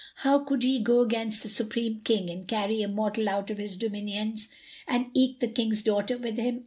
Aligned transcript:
How 0.25 0.39
could 0.39 0.63
ye 0.63 0.79
go 0.81 1.01
against 1.01 1.43
the 1.43 1.49
Supreme 1.49 2.01
King 2.03 2.27
and 2.31 2.47
carry 2.47 2.81
a 2.81 2.87
mortal 2.87 3.29
out 3.29 3.51
of 3.51 3.59
his 3.59 3.77
dominions, 3.77 4.49
and 4.87 5.11
eke 5.13 5.39
the 5.39 5.47
King's 5.47 5.83
daughter 5.83 6.17
with 6.17 6.37
him?' 6.37 6.59